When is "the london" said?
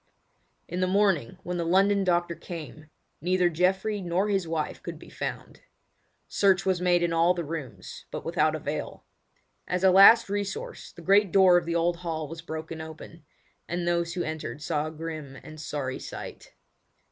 1.57-2.03